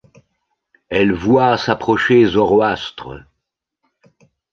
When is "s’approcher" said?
1.59-2.25